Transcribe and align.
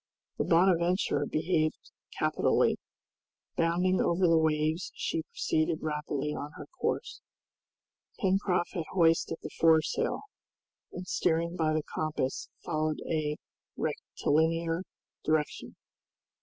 The 0.39 0.45
"Bonadventure" 0.45 1.27
behaved 1.29 1.91
capitally. 2.17 2.79
Bounding 3.55 4.01
over 4.01 4.27
the 4.27 4.39
waves 4.39 4.91
she 4.95 5.21
proceeded 5.21 5.83
rapidly 5.83 6.33
on 6.33 6.53
her 6.53 6.65
course. 6.79 7.21
Pencroft 8.19 8.73
had 8.73 8.85
hoisted 8.93 9.37
the 9.43 9.51
foresail, 9.59 10.23
and 10.91 11.05
steering 11.07 11.55
by 11.55 11.73
the 11.73 11.83
compass 11.83 12.49
followed 12.65 12.97
a 13.07 13.35
rectilinear 13.77 14.81
direction. 15.23 15.75